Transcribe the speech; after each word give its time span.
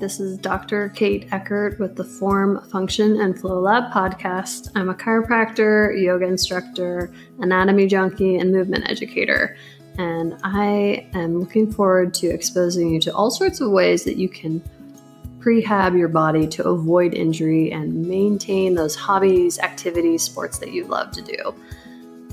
This 0.00 0.18
is 0.18 0.38
Dr. 0.38 0.88
Kate 0.88 1.28
Eckert 1.30 1.78
with 1.78 1.94
the 1.94 2.04
Form, 2.04 2.66
Function, 2.70 3.20
and 3.20 3.38
Flow 3.38 3.60
Lab 3.60 3.92
podcast. 3.92 4.70
I'm 4.74 4.88
a 4.88 4.94
chiropractor, 4.94 5.94
yoga 6.02 6.24
instructor, 6.24 7.12
anatomy 7.40 7.86
junkie, 7.86 8.36
and 8.36 8.50
movement 8.50 8.88
educator. 8.88 9.58
And 9.98 10.38
I 10.42 11.06
am 11.12 11.38
looking 11.38 11.70
forward 11.70 12.14
to 12.14 12.28
exposing 12.28 12.94
you 12.94 13.00
to 13.00 13.14
all 13.14 13.30
sorts 13.30 13.60
of 13.60 13.72
ways 13.72 14.04
that 14.04 14.16
you 14.16 14.30
can 14.30 14.62
prehab 15.38 15.98
your 15.98 16.08
body 16.08 16.48
to 16.48 16.66
avoid 16.66 17.12
injury 17.12 17.70
and 17.70 18.06
maintain 18.06 18.76
those 18.76 18.96
hobbies, 18.96 19.58
activities, 19.58 20.22
sports 20.22 20.56
that 20.60 20.72
you 20.72 20.86
love 20.86 21.10
to 21.10 21.20
do. 21.20 21.54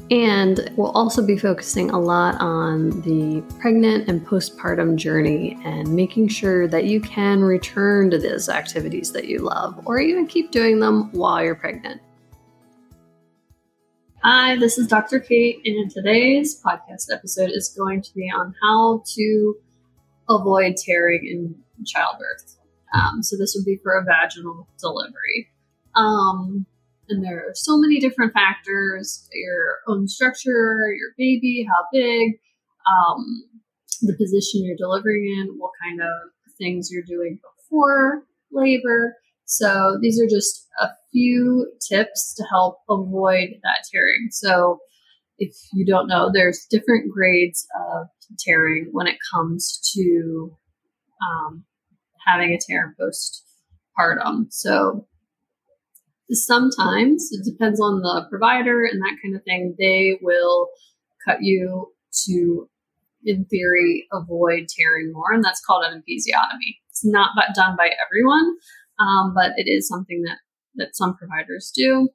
And 0.09 0.71
we'll 0.77 0.91
also 0.91 1.25
be 1.25 1.37
focusing 1.37 1.89
a 1.89 1.99
lot 1.99 2.39
on 2.39 3.01
the 3.01 3.41
pregnant 3.59 4.07
and 4.07 4.25
postpartum 4.25 4.95
journey 4.95 5.59
and 5.65 5.93
making 5.93 6.29
sure 6.29 6.65
that 6.69 6.85
you 6.85 7.01
can 7.01 7.41
return 7.41 8.09
to 8.11 8.17
those 8.17 8.47
activities 8.47 9.11
that 9.11 9.25
you 9.25 9.39
love 9.39 9.85
or 9.85 9.99
even 9.99 10.25
keep 10.25 10.51
doing 10.51 10.79
them 10.79 11.11
while 11.11 11.43
you're 11.43 11.55
pregnant. 11.55 12.01
Hi, 14.23 14.55
this 14.55 14.77
is 14.77 14.87
Dr. 14.87 15.19
Kate, 15.19 15.59
and 15.65 15.91
today's 15.91 16.61
podcast 16.61 17.13
episode 17.13 17.51
is 17.51 17.69
going 17.77 18.01
to 18.01 18.13
be 18.13 18.31
on 18.33 18.55
how 18.61 19.03
to 19.15 19.55
avoid 20.29 20.75
tearing 20.77 21.25
in 21.25 21.85
childbirth. 21.85 22.57
Um, 22.93 23.21
so, 23.21 23.37
this 23.37 23.53
would 23.55 23.65
be 23.65 23.77
for 23.83 23.93
a 23.93 24.03
vaginal 24.03 24.67
delivery. 24.79 25.49
Um, 25.95 26.65
and 27.09 27.23
there 27.23 27.39
are 27.39 27.53
so 27.53 27.77
many 27.77 27.99
different 27.99 28.33
factors 28.33 29.27
your 29.33 29.79
own 29.87 30.07
structure, 30.07 30.77
your 30.97 31.13
baby, 31.17 31.65
how 31.67 31.85
big, 31.91 32.39
um, 32.87 33.43
the 34.01 34.15
position 34.17 34.63
you're 34.63 34.77
delivering 34.77 35.25
in, 35.25 35.55
what 35.57 35.71
kind 35.83 36.01
of 36.01 36.07
things 36.57 36.89
you're 36.91 37.03
doing 37.03 37.39
before 37.57 38.23
labor. 38.51 39.15
So 39.45 39.97
these 40.01 40.19
are 40.21 40.27
just 40.27 40.67
a 40.81 40.89
few 41.11 41.71
tips 41.87 42.33
to 42.35 42.43
help 42.43 42.79
avoid 42.89 43.49
that 43.63 43.85
tearing. 43.91 44.27
So 44.31 44.79
if 45.37 45.55
you 45.73 45.85
don't 45.85 46.07
know, 46.07 46.29
there's 46.33 46.65
different 46.69 47.11
grades 47.11 47.65
of 47.89 48.07
tearing 48.39 48.89
when 48.91 49.07
it 49.07 49.17
comes 49.33 49.79
to 49.95 50.57
um, 51.21 51.63
having 52.25 52.51
a 52.51 52.59
tear 52.59 52.95
postpartum. 52.99 54.47
So 54.49 55.07
sometimes 56.31 57.29
it 57.31 57.45
depends 57.49 57.79
on 57.79 58.01
the 58.01 58.25
provider 58.29 58.85
and 58.85 59.01
that 59.01 59.17
kind 59.23 59.35
of 59.35 59.43
thing. 59.43 59.75
They 59.77 60.17
will 60.21 60.69
cut 61.25 61.37
you 61.41 61.93
to, 62.25 62.69
in 63.23 63.45
theory, 63.45 64.07
avoid 64.11 64.67
tearing 64.69 65.11
more, 65.13 65.33
and 65.33 65.43
that's 65.43 65.63
called 65.65 65.85
an 65.85 65.97
episiotomy. 65.97 66.77
It's 66.89 67.05
not 67.05 67.31
done 67.55 67.75
by 67.77 67.89
everyone, 68.05 68.55
um, 68.99 69.33
but 69.35 69.51
it 69.57 69.69
is 69.69 69.87
something 69.87 70.23
that 70.23 70.37
that 70.75 70.95
some 70.95 71.17
providers 71.17 71.71
do. 71.75 72.09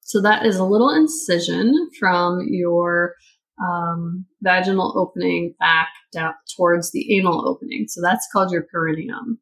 So 0.00 0.22
that 0.22 0.46
is 0.46 0.56
a 0.56 0.64
little 0.64 0.90
incision 0.90 1.90
from 1.98 2.46
your 2.48 3.14
um, 3.62 4.26
vaginal 4.42 4.98
opening 4.98 5.54
back 5.58 5.88
down 6.12 6.34
towards 6.56 6.92
the 6.92 7.18
anal 7.18 7.48
opening. 7.48 7.86
So 7.88 8.00
that's 8.02 8.28
called 8.32 8.52
your 8.52 8.62
perineum. 8.62 9.38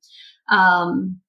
Um, 0.51 1.21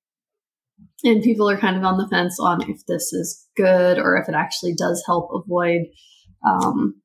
and 1.05 1.23
people 1.23 1.49
are 1.49 1.57
kind 1.57 1.77
of 1.77 1.83
on 1.83 1.97
the 1.97 2.07
fence 2.07 2.37
on 2.39 2.69
if 2.69 2.85
this 2.87 3.13
is 3.13 3.47
good 3.55 3.97
or 3.97 4.17
if 4.17 4.27
it 4.27 4.35
actually 4.35 4.73
does 4.73 5.03
help 5.05 5.29
avoid 5.33 5.81
um, 6.45 6.95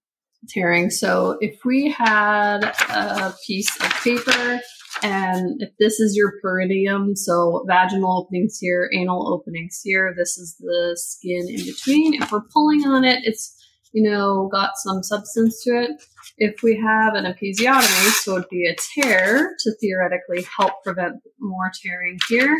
tearing. 0.48 0.90
So 0.90 1.38
if 1.40 1.60
we 1.64 1.90
had 1.90 2.64
a 2.64 3.34
piece 3.46 3.74
of 3.76 3.90
paper 4.02 4.60
and 5.02 5.62
if 5.62 5.70
this 5.78 6.00
is 6.00 6.16
your 6.16 6.32
perineum, 6.42 7.14
so 7.14 7.64
vaginal 7.68 8.24
openings 8.24 8.58
here, 8.58 8.90
anal 8.94 9.32
openings 9.32 9.80
here, 9.82 10.14
this 10.16 10.36
is 10.38 10.56
the 10.58 10.96
skin 10.96 11.46
in 11.48 11.64
between. 11.64 12.22
If 12.22 12.32
we're 12.32 12.42
pulling 12.52 12.86
on 12.86 13.04
it, 13.04 13.20
it's 13.24 13.54
you 13.92 14.08
know, 14.08 14.48
got 14.52 14.70
some 14.76 15.02
substance 15.02 15.62
to 15.64 15.70
it. 15.70 15.90
If 16.38 16.62
we 16.62 16.76
have 16.76 17.14
an 17.14 17.24
episiotomy, 17.24 18.10
so 18.22 18.36
it'd 18.36 18.48
be 18.48 18.66
a 18.66 18.76
tear 18.94 19.54
to 19.58 19.72
theoretically 19.80 20.46
help 20.56 20.82
prevent 20.84 21.16
more 21.38 21.70
tearing 21.82 22.18
here, 22.28 22.56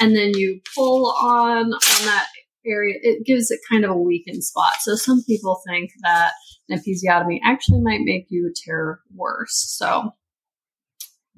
and 0.00 0.16
then 0.16 0.32
you 0.34 0.60
pull 0.74 1.14
on 1.22 1.72
on 1.72 2.06
that 2.06 2.26
area, 2.66 2.96
it 3.02 3.26
gives 3.26 3.50
it 3.50 3.60
kind 3.70 3.84
of 3.84 3.90
a 3.90 3.96
weakened 3.96 4.44
spot. 4.44 4.74
So 4.80 4.94
some 4.94 5.22
people 5.24 5.60
think 5.66 5.90
that 6.02 6.32
an 6.68 6.78
episiotomy 6.78 7.38
actually 7.44 7.80
might 7.80 8.00
make 8.02 8.26
you 8.28 8.52
tear 8.64 9.00
worse. 9.14 9.74
So 9.78 10.12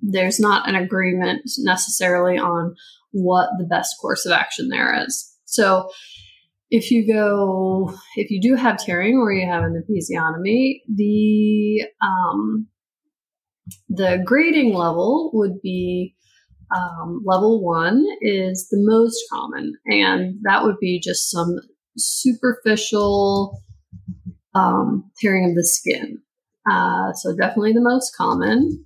there's 0.03 0.39
not 0.39 0.69
an 0.69 0.75
agreement 0.75 1.43
necessarily 1.59 2.37
on 2.39 2.75
what 3.13 3.49
the 3.59 3.65
best 3.65 3.95
course 4.01 4.27
of 4.27 4.33
action 4.33 4.69
there 4.69 5.05
is. 5.05 5.33
So 5.45 5.89
if 6.75 6.91
you 6.91 7.07
go, 7.07 7.95
if 8.17 8.33
you 8.33 8.41
do 8.41 8.57
have 8.57 8.79
tearing 8.79 9.17
or 9.17 9.33
you 9.33 9.47
have 9.47 9.63
an 9.63 9.81
episiotomy, 9.81 10.81
the 10.93 11.85
um, 12.03 12.67
the 13.89 14.21
grading 14.25 14.75
level 14.75 15.31
would 15.35 15.63
be 15.63 16.17
um, 16.75 17.23
level 17.25 17.63
one 17.63 18.05
is 18.21 18.67
the 18.71 18.79
most 18.81 19.23
common, 19.33 19.75
and 19.87 20.37
that 20.43 20.65
would 20.65 20.79
be 20.81 20.99
just 20.99 21.31
some 21.31 21.61
superficial 21.97 23.63
um, 24.57 25.09
tearing 25.21 25.51
of 25.51 25.55
the 25.55 25.65
skin. 25.65 26.19
Uh, 26.69 27.13
so 27.13 27.37
definitely 27.37 27.73
the 27.73 27.81
most 27.81 28.17
common, 28.17 28.85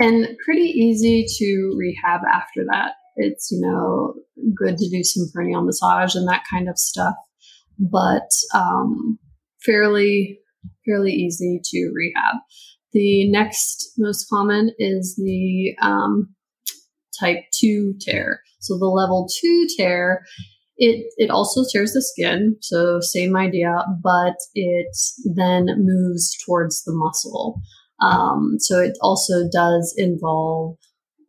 and 0.00 0.26
pretty 0.44 0.70
easy 0.70 1.24
to 1.38 1.72
rehab 1.78 2.22
after 2.24 2.64
that 2.64 2.94
it's 3.16 3.50
you 3.50 3.60
know 3.60 4.14
good 4.54 4.76
to 4.76 4.88
do 4.88 5.02
some 5.02 5.28
perineal 5.34 5.64
massage 5.64 6.14
and 6.14 6.28
that 6.28 6.44
kind 6.50 6.68
of 6.68 6.78
stuff. 6.78 7.14
But 7.78 8.30
um, 8.54 9.18
fairly 9.64 10.38
fairly 10.84 11.12
easy 11.12 11.60
to 11.64 11.92
rehab. 11.94 12.36
The 12.92 13.30
next 13.30 13.92
most 13.98 14.28
common 14.28 14.70
is 14.78 15.16
the 15.16 15.74
um, 15.82 16.34
type 17.18 17.44
2 17.58 17.94
tear. 18.00 18.40
So 18.60 18.78
the 18.78 18.86
level 18.86 19.28
2 19.40 19.66
tear 19.76 20.24
it 20.78 21.06
it 21.16 21.30
also 21.30 21.62
tears 21.72 21.92
the 21.92 22.02
skin 22.02 22.56
so 22.60 23.00
same 23.00 23.34
idea 23.34 23.82
but 24.02 24.34
it 24.54 24.94
then 25.34 25.66
moves 25.78 26.36
towards 26.44 26.84
the 26.84 26.92
muscle. 26.92 27.60
Um, 28.02 28.56
so 28.58 28.78
it 28.78 28.96
also 29.00 29.48
does 29.50 29.94
involve 29.96 30.76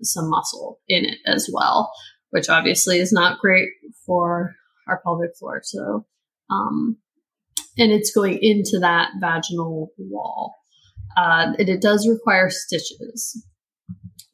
some 0.02 0.30
muscle 0.30 0.80
in 0.88 1.06
it 1.06 1.18
as 1.26 1.50
well, 1.52 1.92
which 2.30 2.50
obviously 2.50 3.00
is 3.00 3.12
not 3.12 3.40
great 3.40 3.70
for 4.06 4.56
our 4.88 5.02
pelvic 5.04 5.32
floor. 5.38 5.62
So, 5.64 6.06
um, 6.50 6.98
and 7.78 7.92
it's 7.92 8.14
going 8.14 8.40
into 8.42 8.80
that 8.80 9.12
vaginal 9.20 9.92
wall. 9.98 10.56
Uh, 11.18 11.54
and 11.58 11.70
it 11.70 11.82
does 11.82 12.08
require 12.08 12.50
stitches. 12.50 13.44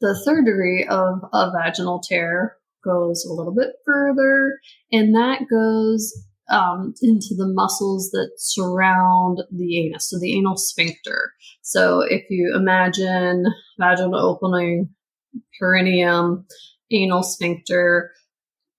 The 0.00 0.20
third 0.24 0.44
degree 0.44 0.86
of 0.88 1.20
a 1.32 1.50
vaginal 1.50 2.00
tear 2.00 2.56
goes 2.84 3.24
a 3.24 3.32
little 3.32 3.54
bit 3.54 3.70
further, 3.86 4.58
and 4.92 5.14
that 5.14 5.46
goes 5.50 6.12
um, 6.50 6.92
into 7.00 7.34
the 7.36 7.50
muscles 7.54 8.10
that 8.10 8.32
surround 8.36 9.38
the 9.50 9.86
anus, 9.86 10.10
so 10.10 10.18
the 10.18 10.36
anal 10.36 10.56
sphincter. 10.56 11.32
So 11.62 12.02
if 12.02 12.24
you 12.28 12.54
imagine 12.54 13.44
vaginal 13.80 14.16
opening 14.16 14.90
perineum, 15.58 16.46
anal 16.90 17.22
sphincter, 17.22 18.12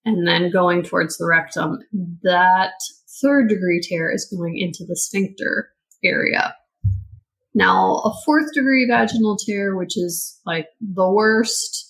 and 0.04 0.26
then 0.26 0.50
going 0.50 0.82
towards 0.82 1.18
the 1.18 1.26
rectum. 1.26 1.78
That 2.22 2.74
third 3.20 3.48
degree 3.48 3.80
tear 3.82 4.12
is 4.12 4.24
going 4.24 4.58
into 4.58 4.84
the 4.86 4.96
sphincter 4.96 5.70
area. 6.04 6.54
Now, 7.54 8.02
a 8.04 8.12
fourth 8.24 8.52
degree 8.52 8.86
vaginal 8.86 9.36
tear, 9.36 9.74
which 9.76 9.96
is 9.96 10.40
like 10.44 10.68
the 10.80 11.10
worst 11.10 11.84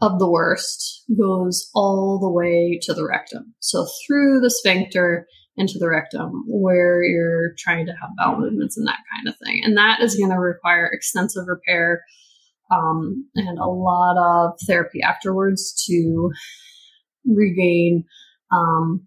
of 0.00 0.18
the 0.18 0.30
worst, 0.30 1.02
goes 1.18 1.68
all 1.74 2.18
the 2.18 2.30
way 2.30 2.78
to 2.82 2.94
the 2.94 3.04
rectum. 3.04 3.54
So 3.58 3.86
through 4.06 4.40
the 4.40 4.50
sphincter 4.50 5.26
into 5.56 5.78
the 5.78 5.88
rectum, 5.88 6.44
where 6.46 7.02
you're 7.02 7.54
trying 7.58 7.86
to 7.86 7.92
have 7.92 8.10
bowel 8.16 8.40
movements 8.40 8.76
and 8.76 8.86
that 8.86 9.00
kind 9.14 9.28
of 9.28 9.34
thing. 9.44 9.62
And 9.64 9.76
that 9.76 10.00
is 10.00 10.16
going 10.16 10.30
to 10.30 10.38
require 10.38 10.86
extensive 10.86 11.46
repair 11.46 12.04
um, 12.74 13.28
and 13.34 13.58
a 13.58 13.66
lot 13.66 14.16
of 14.18 14.58
therapy 14.66 15.00
afterwards 15.02 15.84
to 15.86 16.30
regain 17.24 18.04
um, 18.52 19.06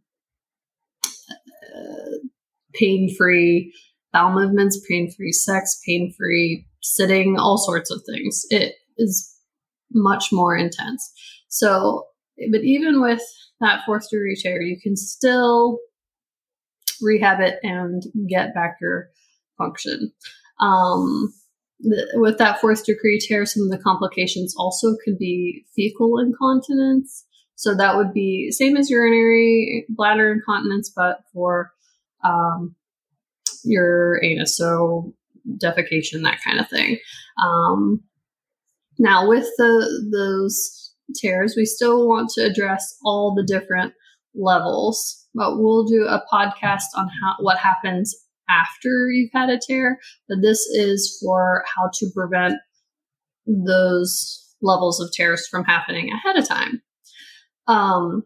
uh, 1.05 2.17
pain 2.73 3.13
free 3.17 3.73
bowel 4.13 4.33
movements, 4.33 4.79
pain 4.89 5.11
free 5.11 5.31
sex, 5.31 5.79
pain 5.85 6.13
free 6.17 6.65
sitting, 6.81 7.37
all 7.37 7.57
sorts 7.57 7.91
of 7.91 8.01
things. 8.09 8.45
It 8.49 8.75
is 8.97 9.33
much 9.91 10.31
more 10.31 10.55
intense. 10.55 11.11
So, 11.49 12.05
but 12.51 12.61
even 12.63 13.01
with 13.01 13.21
that 13.59 13.81
fourth 13.85 14.09
degree 14.09 14.35
tear, 14.35 14.61
you 14.61 14.77
can 14.81 14.95
still 14.95 15.79
rehab 17.01 17.39
it 17.39 17.59
and 17.63 18.03
get 18.29 18.53
back 18.53 18.77
your 18.81 19.09
function. 19.57 20.11
Um, 20.59 21.33
with 21.81 22.37
that 22.37 22.59
fourth 22.59 22.85
degree 22.85 23.19
tear, 23.19 23.45
some 23.45 23.63
of 23.63 23.69
the 23.69 23.77
complications 23.77 24.55
also 24.57 24.95
could 25.03 25.17
be 25.17 25.65
fecal 25.75 26.19
incontinence. 26.19 27.25
So 27.55 27.75
that 27.75 27.95
would 27.95 28.13
be 28.13 28.51
same 28.51 28.77
as 28.77 28.89
urinary 28.89 29.85
bladder 29.89 30.31
incontinence, 30.31 30.91
but 30.95 31.19
for 31.33 31.71
um, 32.23 32.75
your 33.63 34.23
anus, 34.23 34.57
so 34.57 35.13
defecation, 35.63 36.23
that 36.23 36.39
kind 36.43 36.59
of 36.59 36.69
thing. 36.69 36.99
Um, 37.43 38.01
now, 38.99 39.27
with 39.27 39.47
the 39.57 40.09
those 40.11 40.93
tears, 41.15 41.55
we 41.55 41.65
still 41.65 42.07
want 42.07 42.29
to 42.31 42.41
address 42.41 42.97
all 43.03 43.33
the 43.33 43.43
different 43.43 43.93
levels, 44.35 45.27
but 45.33 45.57
we'll 45.57 45.85
do 45.85 46.05
a 46.05 46.23
podcast 46.31 46.85
on 46.95 47.07
how 47.21 47.35
what 47.39 47.57
happens 47.57 48.15
after 48.49 49.09
you've 49.11 49.31
had 49.33 49.49
a 49.49 49.59
tear. 49.59 49.99
But 50.27 50.39
this 50.41 50.59
is 50.67 51.17
for 51.23 51.63
how 51.75 51.89
to 51.93 52.09
prevent 52.15 52.55
those 53.45 54.43
levels 54.61 54.99
of 54.99 55.11
tears 55.11 55.47
from 55.47 55.63
happening 55.63 56.09
ahead 56.11 56.37
of 56.37 56.47
time. 56.47 56.81
Um, 57.67 58.23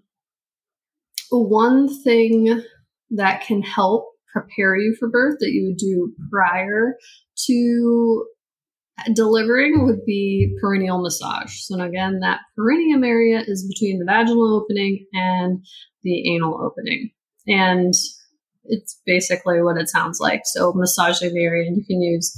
one 1.29 1.89
thing 2.03 2.63
that 3.11 3.41
can 3.41 3.61
help 3.61 4.07
prepare 4.31 4.77
you 4.77 4.95
for 4.99 5.09
birth 5.09 5.37
that 5.39 5.51
you 5.51 5.67
would 5.67 5.77
do 5.77 6.13
prior 6.31 6.95
to 7.47 8.25
delivering 9.13 9.85
would 9.85 10.05
be 10.05 10.55
perineal 10.63 11.01
massage. 11.01 11.59
So 11.61 11.79
again, 11.79 12.19
that 12.21 12.41
perineum 12.55 13.03
area 13.03 13.43
is 13.45 13.67
between 13.67 13.99
the 13.99 14.05
vaginal 14.05 14.55
opening 14.55 15.05
and 15.13 15.65
the 16.03 16.33
anal 16.33 16.61
opening. 16.63 17.11
And 17.47 17.93
it's 18.71 18.99
basically 19.05 19.61
what 19.61 19.77
it 19.77 19.89
sounds 19.89 20.19
like. 20.19 20.41
So 20.45 20.73
massaging 20.73 21.33
the 21.33 21.43
area, 21.43 21.67
and 21.67 21.77
you 21.77 21.85
can 21.85 22.01
use, 22.01 22.33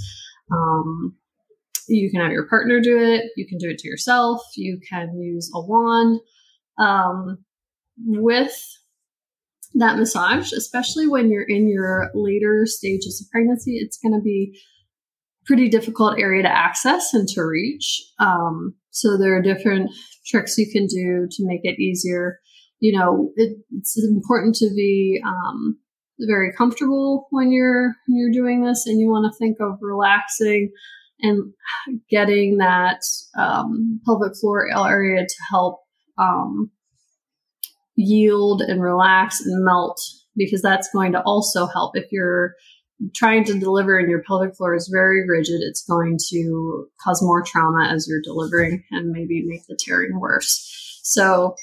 um, 0.51 1.15
you 1.87 2.11
can 2.11 2.21
have 2.21 2.31
your 2.31 2.47
partner 2.47 2.81
do 2.81 2.97
it. 2.97 3.31
You 3.37 3.47
can 3.47 3.57
do 3.57 3.69
it 3.69 3.77
to 3.79 3.87
yourself. 3.87 4.41
You 4.55 4.79
can 4.89 5.17
use 5.17 5.49
a 5.53 5.61
wand. 5.61 6.19
Um, 6.79 7.37
with 8.05 8.57
that 9.75 9.97
massage, 9.97 10.51
especially 10.51 11.07
when 11.07 11.29
you're 11.29 11.43
in 11.47 11.69
your 11.69 12.09
later 12.13 12.65
stages 12.65 13.21
of 13.21 13.31
pregnancy, 13.31 13.77
it's 13.77 13.97
going 13.97 14.13
to 14.13 14.21
be 14.21 14.59
pretty 15.45 15.69
difficult 15.69 16.19
area 16.19 16.43
to 16.43 16.49
access 16.49 17.13
and 17.13 17.27
to 17.29 17.41
reach. 17.41 18.01
Um, 18.19 18.75
so 18.91 19.17
there 19.17 19.35
are 19.35 19.41
different 19.41 19.91
tricks 20.25 20.57
you 20.57 20.71
can 20.71 20.87
do 20.87 21.27
to 21.29 21.45
make 21.45 21.61
it 21.63 21.79
easier. 21.79 22.39
You 22.79 22.97
know, 22.97 23.31
it, 23.35 23.57
it's 23.71 23.97
important 24.03 24.55
to 24.55 24.69
be 24.75 25.21
um, 25.25 25.77
very 26.19 26.53
comfortable 26.53 27.27
when 27.31 27.51
you're 27.51 27.95
when 28.07 28.17
you're 28.17 28.31
doing 28.31 28.63
this, 28.63 28.85
and 28.85 28.99
you 28.99 29.09
want 29.09 29.31
to 29.31 29.37
think 29.37 29.57
of 29.59 29.77
relaxing 29.81 30.71
and 31.21 31.53
getting 32.09 32.57
that 32.57 33.01
um, 33.37 34.01
pelvic 34.05 34.33
floor 34.39 34.67
area 34.75 35.25
to 35.25 35.35
help 35.49 35.79
um, 36.17 36.69
yield 37.95 38.61
and 38.61 38.81
relax 38.81 39.41
and 39.45 39.63
melt 39.63 39.99
because 40.35 40.61
that's 40.61 40.89
going 40.93 41.11
to 41.13 41.21
also 41.21 41.67
help. 41.67 41.95
If 41.95 42.11
you're 42.11 42.55
trying 43.15 43.43
to 43.43 43.59
deliver 43.59 43.97
and 43.97 44.09
your 44.09 44.23
pelvic 44.23 44.55
floor 44.55 44.75
is 44.75 44.89
very 44.91 45.27
rigid 45.27 45.59
it's 45.61 45.83
going 45.83 46.17
to 46.29 46.87
cause 47.03 47.21
more 47.21 47.41
trauma 47.41 47.89
as 47.91 48.07
you're 48.07 48.21
delivering 48.23 48.83
and 48.91 49.11
maybe 49.11 49.43
make 49.45 49.65
the 49.67 49.77
tearing 49.77 50.19
worse. 50.19 50.99
So 51.03 51.55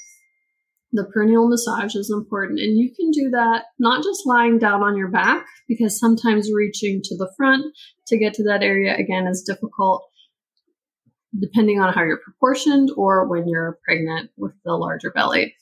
the 0.92 1.10
perineal 1.14 1.48
massage 1.48 1.94
is 1.94 2.10
important 2.10 2.58
and 2.58 2.76
you 2.76 2.92
can 2.94 3.10
do 3.10 3.30
that 3.30 3.64
not 3.78 4.02
just 4.02 4.26
lying 4.26 4.58
down 4.58 4.82
on 4.82 4.96
your 4.96 5.08
back 5.08 5.44
because 5.68 5.98
sometimes 5.98 6.50
reaching 6.52 7.00
to 7.02 7.16
the 7.16 7.32
front 7.36 7.64
to 8.06 8.18
get 8.18 8.34
to 8.34 8.42
that 8.42 8.62
area 8.62 8.96
again 8.96 9.26
is 9.26 9.42
difficult 9.42 10.04
depending 11.38 11.80
on 11.80 11.92
how 11.92 12.02
you're 12.02 12.20
proportioned 12.24 12.90
or 12.96 13.28
when 13.28 13.46
you're 13.46 13.78
pregnant 13.84 14.30
with 14.36 14.52
the 14.64 14.72
larger 14.72 15.12
belly 15.12 15.54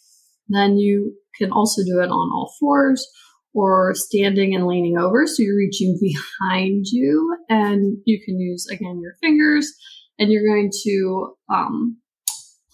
then 0.48 0.78
you 0.78 1.14
can 1.36 1.52
also 1.52 1.82
do 1.84 2.00
it 2.00 2.10
on 2.10 2.30
all 2.32 2.54
fours 2.58 3.06
or 3.54 3.94
standing 3.94 4.54
and 4.54 4.66
leaning 4.66 4.98
over. 4.98 5.26
So 5.26 5.42
you're 5.42 5.56
reaching 5.56 5.98
behind 6.00 6.86
you 6.86 7.36
and 7.48 7.98
you 8.04 8.20
can 8.24 8.38
use 8.38 8.66
again 8.70 9.00
your 9.02 9.14
fingers 9.20 9.72
and 10.18 10.30
you're 10.30 10.46
going 10.46 10.70
to 10.84 11.34
um, 11.52 11.98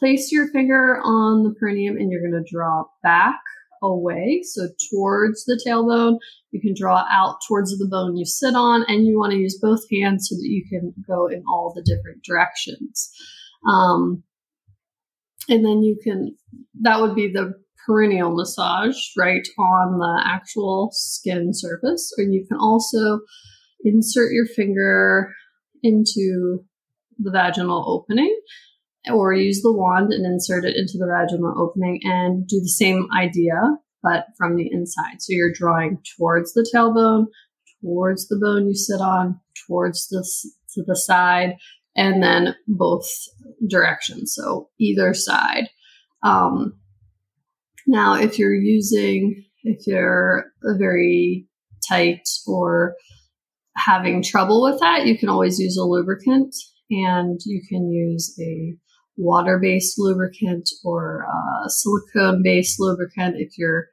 place 0.05 0.31
your 0.31 0.49
finger 0.49 1.01
on 1.03 1.45
the 1.45 1.55
perineum 1.59 1.97
and 1.97 2.13
you're 2.13 2.21
going 2.21 2.45
to 2.45 2.53
draw 2.53 2.85
back 3.03 3.41
away. 3.83 4.43
So 4.45 4.69
towards 4.91 5.47
the 5.47 5.59
tailbone, 5.67 6.19
you 6.51 6.61
can 6.61 6.75
draw 6.79 7.07
out 7.11 7.37
towards 7.49 7.71
the 7.79 7.89
bone 7.89 8.15
you 8.15 8.27
sit 8.27 8.55
on 8.55 8.85
and 8.87 9.07
you 9.07 9.19
want 9.19 9.33
to 9.33 9.39
use 9.39 9.59
both 9.59 9.81
hands 9.91 10.29
so 10.29 10.37
that 10.37 10.47
you 10.47 10.63
can 10.69 10.93
go 11.09 11.27
in 11.27 11.43
all 11.49 11.73
the 11.75 11.83
different 11.83 12.23
directions. 12.23 13.11
Um, 13.67 14.23
and 15.49 15.65
then 15.65 15.83
you 15.83 15.97
can, 16.03 16.37
that 16.83 17.01
would 17.01 17.15
be 17.15 17.33
the 17.33 17.55
perineal 17.89 18.37
massage 18.37 18.99
right 19.17 19.47
on 19.59 19.99
the 19.99 20.23
actual 20.27 20.91
skin 20.93 21.55
surface, 21.55 22.15
or 22.19 22.25
you 22.25 22.45
can 22.47 22.59
also 22.59 23.21
insert 23.85 24.33
your 24.33 24.47
finger 24.47 25.33
into 25.83 26.63
the 27.19 27.31
vaginal 27.31 27.85
opening 27.89 28.39
or 29.13 29.35
use 29.35 29.63
the 29.63 29.73
wand 29.73 30.13
and 30.13 30.25
insert 30.25 30.65
it 30.65 30.77
into 30.77 30.99
the 30.99 31.07
vaginal 31.07 31.55
opening 31.59 32.01
and 32.05 32.47
do 32.47 32.61
the 32.61 32.69
same 32.69 33.07
idea 33.17 33.55
but 34.05 34.27
from 34.37 34.55
the 34.55 34.69
inside. 34.71 35.21
So 35.21 35.33
you're 35.33 35.53
drawing 35.53 35.99
towards 36.17 36.53
the 36.53 36.71
tailbone, 36.73 37.25
towards 37.81 38.29
the 38.29 38.39
bone 38.41 38.69
you 38.69 38.75
sit 38.75 39.01
on, 39.01 39.41
towards 39.67 40.09
the 40.09 40.23
to 40.75 40.85
the 40.87 40.95
side, 40.95 41.57
and 41.97 42.23
then 42.23 42.55
both 42.69 43.09
directions. 43.69 44.35
So 44.37 44.69
either 44.79 45.15
side. 45.15 45.71
Um, 46.23 46.79
now, 47.87 48.15
if 48.15 48.39
you're 48.39 48.55
using, 48.55 49.45
if 49.63 49.87
you're 49.87 50.53
very 50.63 51.49
tight 51.89 52.29
or 52.47 52.95
having 53.77 54.23
trouble 54.23 54.63
with 54.63 54.81
that, 54.81 55.07
you 55.07 55.19
can 55.19 55.29
always 55.29 55.59
use 55.59 55.77
a 55.77 55.85
lubricant 55.85 56.55
and 56.91 57.41
you 57.45 57.63
can 57.69 57.91
use 57.91 58.39
a 58.41 58.77
water 59.17 59.59
based 59.61 59.99
lubricant 59.99 60.69
or 60.85 61.27
a 61.65 61.69
silicone 61.69 62.43
based 62.43 62.81
lubricant. 62.81 63.37
If 63.39 63.57
your 63.59 63.89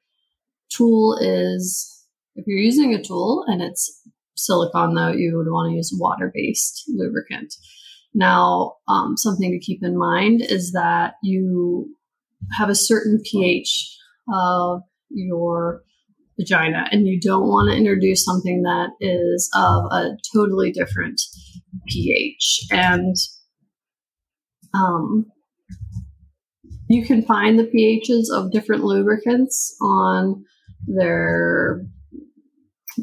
tool 0.69 1.17
is, 1.19 2.05
if 2.35 2.45
you're 2.47 2.57
using 2.57 2.93
a 2.93 3.03
tool 3.03 3.45
and 3.47 3.61
it's 3.61 4.01
silicone 4.35 4.95
though, 4.95 5.11
you 5.11 5.37
would 5.37 5.51
want 5.51 5.71
to 5.71 5.75
use 5.75 5.95
water 5.97 6.31
based 6.33 6.83
lubricant. 6.87 7.53
Now, 8.13 8.75
um, 8.87 9.15
something 9.15 9.51
to 9.51 9.59
keep 9.59 9.83
in 9.83 9.97
mind 9.97 10.41
is 10.41 10.71
that 10.73 11.13
you 11.23 11.95
have 12.57 12.69
a 12.69 12.75
certain 12.75 13.21
pH 13.23 13.97
of 14.33 14.81
your 15.09 15.83
vagina 16.39 16.87
and 16.91 17.07
you 17.07 17.19
don't 17.19 17.47
want 17.47 17.71
to 17.71 17.77
introduce 17.77 18.25
something 18.25 18.63
that 18.63 18.89
is 18.99 19.49
of 19.55 19.85
a 19.91 20.17
totally 20.33 20.71
different 20.71 21.21
pH. 21.87 22.67
And 22.71 23.15
um, 24.73 25.25
you 26.89 27.05
can 27.05 27.23
find 27.23 27.57
the 27.57 27.63
pHs 27.63 28.35
of 28.35 28.51
different 28.51 28.83
lubricants 28.83 29.75
on 29.81 30.43
their 30.87 31.85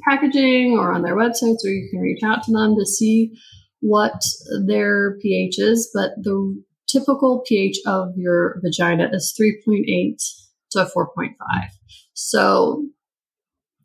packaging 0.08 0.76
or 0.78 0.92
on 0.92 1.02
their 1.02 1.16
websites, 1.16 1.64
or 1.64 1.70
you 1.70 1.88
can 1.90 2.00
reach 2.00 2.22
out 2.22 2.42
to 2.44 2.52
them 2.52 2.76
to 2.76 2.84
see 2.84 3.32
what 3.80 4.20
their 4.66 5.16
pH 5.22 5.58
is. 5.58 5.90
But 5.94 6.10
the 6.22 6.62
typical 6.90 7.42
pH 7.46 7.78
of 7.87 8.08
your 8.16 8.60
vagina 8.62 9.08
is 9.12 9.34
3.8 9.40 10.16
to 10.72 10.84
4.5. 10.84 11.34
So 12.14 12.87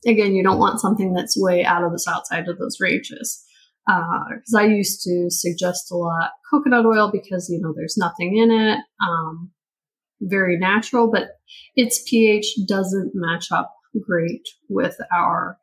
again, 0.05 0.35
you 0.35 0.43
don't 0.43 0.59
want 0.59 0.81
something 0.81 1.13
that's 1.13 1.39
way 1.39 1.63
out 1.63 1.83
of 1.83 1.91
this 1.91 2.07
outside 2.07 2.47
of 2.47 2.57
those 2.57 2.77
ranges. 2.79 3.43
Because 3.85 4.53
uh, 4.55 4.59
I 4.59 4.65
used 4.65 5.03
to 5.03 5.29
suggest 5.29 5.91
a 5.91 5.95
lot 5.95 6.31
coconut 6.49 6.85
oil 6.85 7.11
because 7.11 7.49
you 7.49 7.59
know 7.59 7.73
there's 7.75 7.97
nothing 7.97 8.37
in 8.37 8.49
it, 8.49 8.79
um, 9.01 9.51
very 10.21 10.57
natural, 10.57 11.11
but 11.11 11.31
its 11.75 12.01
pH 12.07 12.45
doesn't 12.67 13.11
match 13.13 13.51
up 13.51 13.73
great 14.07 14.47
with 14.69 14.97
our 15.15 15.57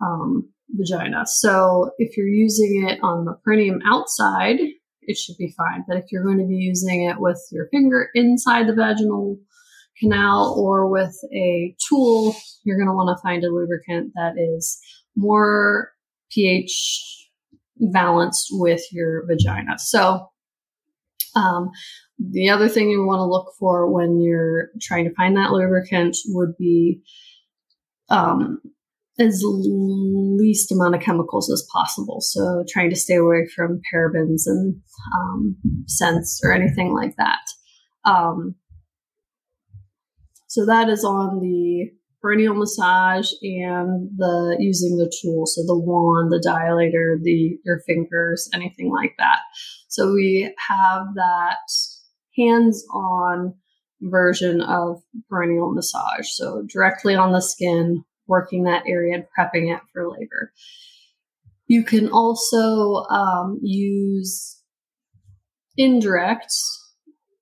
um, 0.00 0.50
vagina. 0.70 1.24
So 1.26 1.92
if 1.98 2.16
you're 2.16 2.28
using 2.28 2.86
it 2.88 2.98
on 3.02 3.24
the 3.24 3.34
perineum 3.44 3.80
outside, 3.90 4.58
it 5.02 5.16
should 5.16 5.36
be 5.38 5.54
fine. 5.56 5.84
But 5.88 5.96
if 5.96 6.06
you're 6.10 6.24
going 6.24 6.38
to 6.38 6.46
be 6.46 6.56
using 6.56 7.04
it 7.04 7.16
with 7.18 7.40
your 7.52 7.68
finger 7.68 8.08
inside 8.14 8.66
the 8.66 8.74
vaginal 8.74 9.38
canal 9.98 10.54
or 10.58 10.88
with 10.88 11.16
a 11.32 11.74
tool, 11.88 12.36
you're 12.64 12.76
going 12.76 12.88
to 12.88 12.94
want 12.94 13.16
to 13.16 13.22
find 13.22 13.44
a 13.44 13.48
lubricant 13.48 14.12
that 14.14 14.34
is 14.36 14.78
more 15.16 15.92
pH 16.30 17.25
balanced 17.78 18.48
with 18.50 18.82
your 18.92 19.24
vagina. 19.26 19.78
So, 19.78 20.28
um, 21.34 21.70
the 22.18 22.48
other 22.48 22.68
thing 22.68 22.88
you 22.88 23.04
want 23.04 23.18
to 23.18 23.24
look 23.24 23.52
for 23.58 23.92
when 23.92 24.20
you're 24.20 24.70
trying 24.80 25.04
to 25.04 25.14
find 25.14 25.36
that 25.36 25.50
lubricant 25.50 26.16
would 26.28 26.56
be 26.58 27.02
um, 28.08 28.58
as 29.18 29.42
least 29.44 30.72
amount 30.72 30.94
of 30.94 31.02
chemicals 31.02 31.50
as 31.50 31.66
possible. 31.72 32.18
So 32.20 32.64
trying 32.68 32.90
to 32.90 32.96
stay 32.96 33.16
away 33.16 33.46
from 33.54 33.80
parabens 33.92 34.42
and 34.46 34.76
um, 35.14 35.56
scents 35.86 36.40
or 36.42 36.52
anything 36.52 36.94
like 36.94 37.16
that. 37.16 37.40
Um, 38.04 38.54
so 40.46 40.64
that 40.66 40.88
is 40.88 41.04
on 41.04 41.40
the 41.40 41.90
perineal 42.24 42.56
massage 42.56 43.30
and 43.42 44.10
the 44.16 44.56
using 44.58 44.96
the 44.96 45.12
tool, 45.20 45.46
so 45.46 45.62
the 45.62 45.78
wand, 45.78 46.32
the 46.32 46.42
dilator, 46.46 47.22
the 47.22 47.58
your 47.64 47.80
fingers, 47.86 48.48
anything 48.54 48.90
like 48.90 49.14
that. 49.18 49.38
So 49.88 50.12
we 50.12 50.52
have 50.68 51.02
that 51.14 51.58
hands-on 52.36 53.54
version 54.00 54.60
of 54.60 55.02
perineal 55.30 55.74
massage. 55.74 56.28
So 56.28 56.64
directly 56.68 57.14
on 57.14 57.32
the 57.32 57.40
skin, 57.40 58.04
working 58.26 58.64
that 58.64 58.84
area 58.86 59.14
and 59.14 59.24
prepping 59.38 59.74
it 59.74 59.80
for 59.92 60.10
labor. 60.10 60.52
You 61.66 61.82
can 61.82 62.10
also 62.10 63.04
um, 63.10 63.58
use 63.62 64.60
indirect 65.76 66.52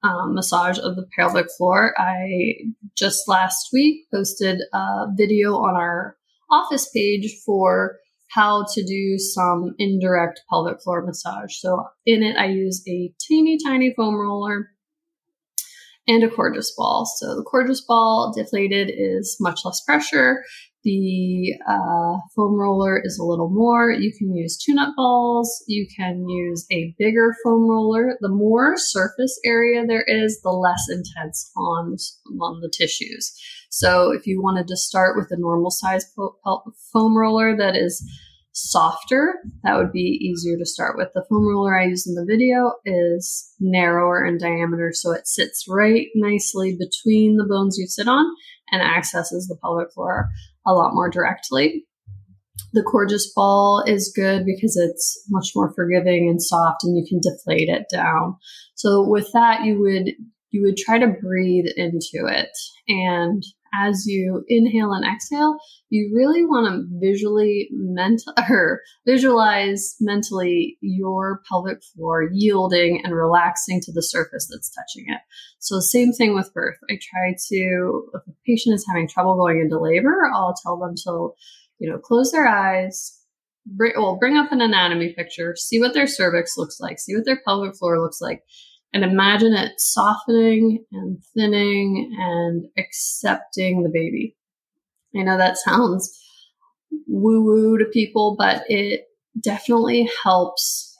um, 0.04 0.34
massage 0.34 0.78
of 0.78 0.96
the 0.96 1.06
pelvic 1.16 1.46
floor. 1.56 1.94
I 1.98 2.54
just 2.96 3.26
last 3.26 3.70
week 3.72 4.06
posted 4.12 4.60
a 4.72 5.06
video 5.16 5.54
on 5.54 5.74
our 5.74 6.16
office 6.50 6.88
page 6.94 7.34
for 7.44 7.96
how 8.30 8.66
to 8.74 8.84
do 8.84 9.18
some 9.18 9.74
indirect 9.78 10.42
pelvic 10.50 10.82
floor 10.82 11.04
massage. 11.04 11.56
So 11.56 11.84
in 12.04 12.22
it, 12.22 12.36
I 12.36 12.46
use 12.46 12.82
a 12.86 13.12
teeny 13.20 13.58
tiny 13.64 13.94
foam 13.96 14.16
roller 14.16 14.70
and 16.06 16.22
a 16.22 16.28
Coregeous 16.28 16.74
ball. 16.76 17.06
So 17.06 17.34
the 17.36 17.44
Coregeous 17.44 17.80
ball 17.80 18.32
deflated 18.36 18.90
is 18.94 19.36
much 19.40 19.60
less 19.64 19.80
pressure. 19.80 20.44
The 20.84 21.54
uh, 21.66 22.18
foam 22.36 22.60
roller 22.60 23.00
is 23.02 23.18
a 23.18 23.24
little 23.24 23.48
more. 23.48 23.90
You 23.90 24.12
can 24.16 24.34
use 24.36 24.58
tune-up 24.58 24.94
balls. 24.96 25.64
You 25.66 25.86
can 25.96 26.28
use 26.28 26.66
a 26.70 26.94
bigger 26.98 27.34
foam 27.42 27.70
roller. 27.70 28.18
The 28.20 28.28
more 28.28 28.76
surface 28.76 29.40
area 29.46 29.86
there 29.86 30.04
is, 30.06 30.42
the 30.42 30.50
less 30.50 30.84
intense 30.90 31.50
on, 31.56 31.96
on 32.38 32.60
the 32.60 32.70
tissues. 32.70 33.32
So 33.70 34.12
if 34.12 34.26
you 34.26 34.42
wanted 34.42 34.68
to 34.68 34.76
start 34.76 35.16
with 35.16 35.28
a 35.30 35.40
normal 35.40 35.70
size 35.70 36.04
foam 36.14 37.16
roller 37.16 37.56
that 37.56 37.76
is 37.76 38.06
softer, 38.52 39.36
that 39.62 39.76
would 39.76 39.90
be 39.90 40.18
easier 40.20 40.58
to 40.58 40.66
start 40.66 40.98
with. 40.98 41.08
The 41.14 41.24
foam 41.30 41.48
roller 41.48 41.76
I 41.76 41.86
use 41.86 42.06
in 42.06 42.14
the 42.14 42.26
video 42.26 42.74
is 42.84 43.52
narrower 43.58 44.24
in 44.24 44.38
diameter, 44.38 44.92
so 44.94 45.12
it 45.12 45.26
sits 45.26 45.64
right 45.66 46.08
nicely 46.14 46.76
between 46.78 47.36
the 47.36 47.46
bones 47.48 47.78
you 47.78 47.86
sit 47.86 48.06
on 48.06 48.26
and 48.70 48.82
accesses 48.82 49.48
the 49.48 49.56
pelvic 49.56 49.92
floor 49.92 50.28
a 50.66 50.72
lot 50.72 50.94
more 50.94 51.10
directly. 51.10 51.86
The 52.72 52.82
Coregeous 52.82 53.32
ball 53.34 53.84
is 53.86 54.12
good 54.14 54.44
because 54.44 54.76
it's 54.76 55.24
much 55.30 55.50
more 55.54 55.72
forgiving 55.74 56.28
and 56.28 56.42
soft 56.42 56.82
and 56.82 56.96
you 56.96 57.04
can 57.08 57.20
deflate 57.20 57.68
it 57.68 57.86
down. 57.92 58.36
So 58.74 59.06
with 59.06 59.30
that, 59.32 59.64
you 59.64 59.80
would 59.80 60.12
you 60.50 60.62
would 60.62 60.76
try 60.76 60.98
to 60.98 61.08
breathe 61.20 61.66
into 61.76 62.26
it. 62.28 62.50
And 62.88 63.42
as 63.80 64.06
you 64.06 64.44
inhale 64.48 64.92
and 64.92 65.04
exhale, 65.04 65.56
you 65.90 66.12
really 66.14 66.44
want 66.44 66.66
to 66.66 66.86
visually 67.00 67.68
mental 67.72 68.32
or 68.50 68.80
visualize 69.06 69.96
mentally 70.00 70.78
your 70.80 71.40
pelvic 71.48 71.78
floor 71.82 72.28
yielding 72.32 73.00
and 73.04 73.14
relaxing 73.14 73.80
to 73.82 73.92
the 73.92 74.02
surface 74.02 74.48
that's 74.50 74.70
touching 74.70 75.06
it. 75.08 75.20
So 75.58 75.80
same 75.80 76.12
thing 76.12 76.34
with 76.34 76.52
birth. 76.52 76.76
I 76.90 76.94
try 76.94 77.34
to 77.48 78.10
if 78.14 78.22
a 78.28 78.32
patient 78.46 78.74
is 78.74 78.86
having 78.88 79.08
trouble 79.08 79.36
going 79.36 79.60
into 79.60 79.78
labor, 79.78 80.30
I'll 80.34 80.54
tell 80.62 80.78
them 80.78 80.94
to, 81.04 81.30
you 81.78 81.90
know, 81.90 81.98
close 81.98 82.32
their 82.32 82.46
eyes, 82.46 83.20
bring, 83.66 83.92
well, 83.96 84.16
bring 84.16 84.36
up 84.36 84.52
an 84.52 84.60
anatomy 84.60 85.14
picture, 85.14 85.54
see 85.56 85.80
what 85.80 85.94
their 85.94 86.06
cervix 86.06 86.56
looks 86.56 86.80
like, 86.80 86.98
see 86.98 87.14
what 87.14 87.24
their 87.24 87.40
pelvic 87.44 87.76
floor 87.76 88.00
looks 88.00 88.20
like, 88.20 88.42
and 88.94 89.04
imagine 89.04 89.52
it 89.52 89.72
softening 89.78 90.84
and 90.92 91.18
thinning 91.36 92.16
and 92.16 92.66
accepting 92.78 93.82
the 93.82 93.90
baby. 93.92 94.36
I 95.16 95.22
know 95.22 95.36
that 95.36 95.58
sounds 95.58 96.16
woo 97.08 97.42
woo 97.42 97.78
to 97.78 97.84
people, 97.86 98.36
but 98.38 98.62
it 98.68 99.06
definitely 99.42 100.08
helps 100.22 100.96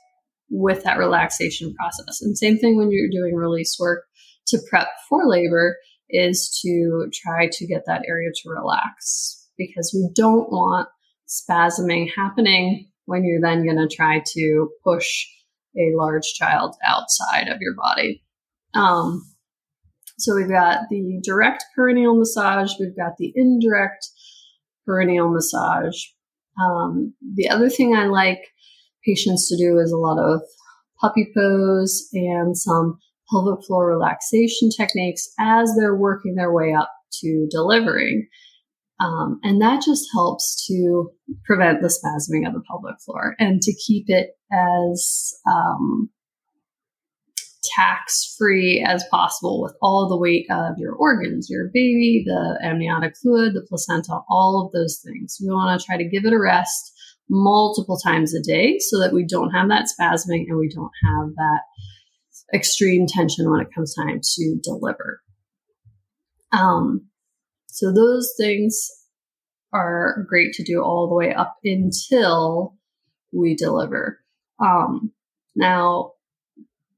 with 0.50 0.82
that 0.82 0.98
relaxation 0.98 1.72
process. 1.74 2.20
And 2.20 2.36
same 2.36 2.58
thing 2.58 2.76
when 2.76 2.90
you're 2.90 3.08
doing 3.10 3.36
release 3.36 3.76
work 3.78 4.04
to 4.48 4.58
prep 4.68 4.88
for 5.08 5.26
labor 5.26 5.76
is 6.10 6.60
to 6.62 7.08
try 7.12 7.48
to 7.50 7.66
get 7.66 7.84
that 7.86 8.02
area 8.08 8.30
to 8.34 8.50
relax 8.50 9.48
because 9.56 9.92
we 9.94 10.10
don't 10.14 10.50
want 10.50 10.88
spasming 11.28 12.10
happening 12.14 12.90
when 13.06 13.24
you're 13.24 13.40
then 13.40 13.64
going 13.64 13.88
to 13.88 13.94
try 13.94 14.22
to 14.34 14.68
push 14.82 15.26
a 15.76 15.96
large 15.96 16.34
child 16.34 16.76
outside 16.86 17.48
of 17.48 17.60
your 17.60 17.74
body. 17.74 18.22
Um, 18.74 19.22
so 20.18 20.34
we've 20.34 20.48
got 20.48 20.88
the 20.90 21.20
direct 21.22 21.64
perineal 21.76 22.18
massage, 22.18 22.72
we've 22.78 22.96
got 22.96 23.16
the 23.18 23.32
indirect 23.34 24.08
perineal 24.88 25.32
massage. 25.32 25.96
Um, 26.62 27.14
the 27.34 27.48
other 27.48 27.68
thing 27.68 27.94
I 27.96 28.06
like 28.06 28.40
patients 29.04 29.48
to 29.48 29.56
do 29.56 29.78
is 29.78 29.92
a 29.92 29.98
lot 29.98 30.18
of 30.18 30.40
puppy 31.00 31.30
pose 31.34 32.08
and 32.12 32.56
some 32.56 32.98
pelvic 33.30 33.64
floor 33.66 33.88
relaxation 33.88 34.70
techniques 34.70 35.28
as 35.38 35.74
they're 35.76 35.96
working 35.96 36.34
their 36.36 36.52
way 36.52 36.72
up 36.72 36.90
to 37.20 37.48
delivering. 37.50 38.28
Um, 39.00 39.40
and 39.42 39.60
that 39.60 39.82
just 39.84 40.06
helps 40.14 40.66
to 40.66 41.10
prevent 41.44 41.82
the 41.82 41.88
spasming 41.88 42.46
of 42.46 42.54
the 42.54 42.62
pelvic 42.68 43.00
floor 43.04 43.34
and 43.38 43.60
to 43.60 43.74
keep 43.74 44.04
it 44.08 44.30
as 44.52 45.34
um, 45.50 46.10
tax 47.76 48.34
free 48.38 48.84
as 48.86 49.04
possible 49.10 49.60
with 49.62 49.74
all 49.82 50.08
the 50.08 50.16
weight 50.16 50.46
of 50.50 50.78
your 50.78 50.92
organs, 50.94 51.48
your 51.50 51.70
baby, 51.72 52.22
the 52.24 52.58
amniotic 52.62 53.16
fluid, 53.16 53.54
the 53.54 53.66
placenta, 53.68 54.20
all 54.28 54.64
of 54.64 54.72
those 54.72 55.00
things. 55.04 55.38
We 55.40 55.48
want 55.48 55.78
to 55.80 55.84
try 55.84 55.96
to 55.96 56.08
give 56.08 56.24
it 56.24 56.32
a 56.32 56.38
rest 56.38 56.92
multiple 57.28 57.98
times 57.98 58.34
a 58.34 58.42
day 58.42 58.78
so 58.78 59.00
that 59.00 59.12
we 59.12 59.24
don't 59.24 59.50
have 59.50 59.68
that 59.68 59.88
spasming 59.88 60.44
and 60.48 60.58
we 60.58 60.68
don't 60.68 60.92
have 61.04 61.34
that 61.36 61.60
extreme 62.54 63.06
tension 63.06 63.50
when 63.50 63.60
it 63.60 63.72
comes 63.74 63.94
time 63.94 64.20
to 64.22 64.56
deliver. 64.62 65.22
Um, 66.52 67.08
so 67.74 67.92
those 67.92 68.32
things 68.38 68.88
are 69.72 70.24
great 70.28 70.52
to 70.52 70.62
do 70.62 70.80
all 70.80 71.08
the 71.08 71.14
way 71.16 71.34
up 71.34 71.56
until 71.64 72.76
we 73.32 73.56
deliver. 73.56 74.20
Um, 74.60 75.10
now, 75.56 76.12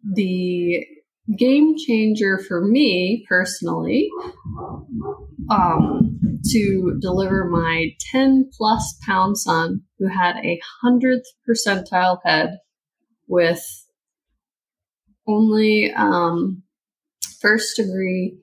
the 0.04 0.86
game 1.34 1.76
changer 1.78 2.38
for 2.46 2.62
me 2.62 3.24
personally 3.26 4.10
um, 5.50 6.20
to 6.52 6.98
deliver 7.00 7.46
my 7.46 7.92
10 8.12 8.50
plus 8.54 8.98
pound 9.06 9.38
son 9.38 9.80
who 9.98 10.08
had 10.08 10.36
a 10.44 10.60
hundredth 10.82 11.24
percentile 11.48 12.18
head 12.22 12.58
with 13.26 13.64
only 15.26 15.90
um, 15.96 16.62
first 17.40 17.76
degree 17.76 18.36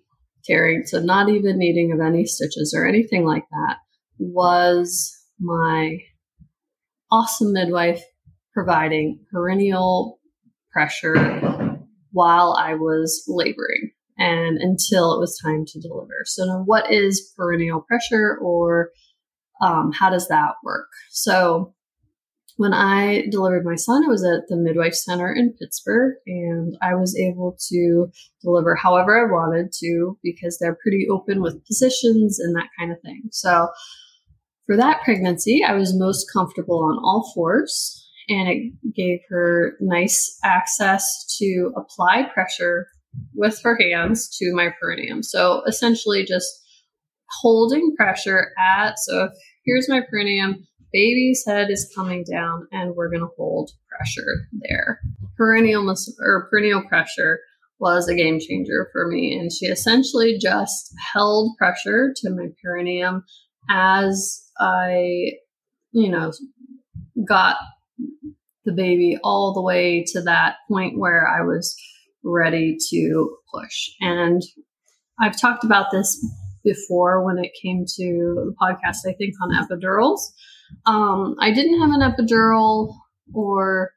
tearing, 0.46 0.86
so 0.86 1.00
not 1.00 1.30
even 1.30 1.58
needing 1.58 1.92
of 1.92 2.00
any 2.00 2.26
stitches 2.26 2.74
or 2.76 2.88
anything 2.88 3.26
like 3.26 3.46
that, 3.52 3.78
was 4.20 5.16
my 5.40 5.98
awesome 7.12 7.54
midwife 7.54 8.04
providing 8.54 9.20
perineal 9.34 10.14
pressure 10.72 11.78
while 12.12 12.56
I 12.60 12.76
was 12.76 13.24
laboring 13.28 13.92
and 14.18 14.58
until 14.60 15.14
it 15.14 15.20
was 15.20 15.40
time 15.44 15.66
to 15.68 15.80
deliver. 15.80 16.24
So 16.26 16.46
now 16.46 16.64
what 16.66 16.92
is 16.92 17.34
perineal 17.38 17.86
pressure 17.86 18.38
or 18.42 18.90
um, 19.62 19.92
how 19.92 20.10
does 20.10 20.28
that 20.28 20.54
work? 20.64 20.88
So 21.10 21.74
when 22.58 22.74
I 22.74 23.26
delivered 23.32 23.66
my 23.66 23.76
son, 23.76 24.04
it 24.04 24.10
was 24.10 24.24
at 24.24 24.48
the 24.48 24.56
Midwife 24.56 24.94
Center 24.94 25.34
in 25.34 25.56
Pittsburgh, 25.60 26.16
and 26.28 26.76
I 26.82 26.94
was 26.96 27.18
able 27.18 27.58
to 27.70 28.12
deliver 28.42 28.76
however 28.76 29.20
I 29.20 29.32
wanted 29.32 29.72
to 29.80 30.18
because 30.24 30.58
they're 30.60 30.78
pretty 30.82 31.08
open 31.10 31.42
with 31.42 31.66
positions 31.66 32.40
and 32.40 32.56
that 32.56 32.70
kind 32.78 32.92
of 32.92 33.02
thing. 33.02 33.24
So 33.32 33.70
for 34.66 34.78
that 34.78 35.02
pregnancy, 35.04 35.64
I 35.64 35.74
was 35.74 35.98
most 35.98 36.28
comfortable 36.32 36.84
on 36.84 37.00
all 37.04 37.32
fours, 37.34 38.08
and 38.30 38.48
it 38.48 38.74
gave 38.96 39.20
her 39.30 39.74
nice 39.82 40.38
access 40.44 41.04
to 41.40 41.74
apply 41.76 42.30
pressure 42.34 42.88
with 43.36 43.60
her 43.64 43.78
hands 43.80 44.30
to 44.38 44.54
my 44.54 44.70
perineum. 44.80 45.24
So 45.24 45.64
essentially, 45.68 46.24
just 46.24 46.50
holding 47.42 47.96
pressure 47.98 48.52
at, 48.60 49.00
so 49.00 49.30
here's 49.66 49.90
my 49.90 50.02
perineum 50.10 50.68
baby's 50.94 51.44
head 51.46 51.70
is 51.70 51.92
coming 51.94 52.24
down 52.24 52.68
and 52.72 52.96
we're 52.96 53.10
going 53.10 53.22
to 53.22 53.34
hold 53.36 53.72
pressure 53.90 54.48
there. 54.62 55.02
Perineal 55.40 55.96
or 56.20 56.50
perineal 56.54 56.88
pressure 56.88 57.40
was 57.80 58.08
a 58.08 58.16
game 58.16 58.40
changer 58.40 58.90
for 58.94 59.08
me. 59.08 59.38
And 59.38 59.52
she 59.52 59.66
essentially 59.66 60.38
just 60.38 60.94
held 61.14 61.58
pressure 61.58 62.14
to 62.18 62.30
my 62.30 62.48
perineum 62.64 63.26
as 63.70 64.48
I, 64.60 65.34
you 65.92 66.10
know, 66.10 66.32
got 67.28 67.58
the 68.66 68.72
baby 68.72 69.18
all 69.24 69.54
the 69.54 69.62
way 69.62 70.06
to 70.08 70.22
that 70.22 70.56
point 70.70 70.98
where 70.98 71.28
I 71.28 71.42
was 71.42 71.76
ready 72.24 72.78
to 72.92 73.38
push. 73.54 73.90
And 74.00 74.42
I've 75.20 75.40
talked 75.40 75.64
about 75.64 75.92
this 75.92 76.18
before 76.64 77.26
when 77.26 77.38
it 77.38 77.52
came 77.62 77.86
to 77.86 78.04
the 78.46 78.56
podcast, 78.62 79.08
I 79.08 79.14
think 79.14 79.34
on 79.42 79.52
epidurals. 79.52 80.20
Um, 80.86 81.36
I 81.40 81.52
didn't 81.52 81.80
have 81.80 81.92
an 81.92 82.02
epidural 82.02 82.96
or 83.34 83.92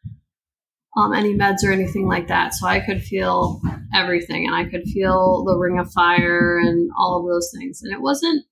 um, 0.96 1.12
any 1.12 1.34
meds 1.34 1.64
or 1.64 1.72
anything 1.72 2.06
like 2.06 2.28
that. 2.28 2.54
So 2.54 2.66
I 2.66 2.80
could 2.80 3.02
feel 3.02 3.60
everything 3.94 4.46
and 4.46 4.54
I 4.54 4.64
could 4.64 4.84
feel 4.84 5.44
the 5.44 5.56
ring 5.56 5.78
of 5.78 5.92
fire 5.92 6.58
and 6.58 6.90
all 6.98 7.18
of 7.18 7.26
those 7.26 7.52
things. 7.56 7.82
And 7.82 7.92
it 7.92 8.00
wasn't 8.00 8.44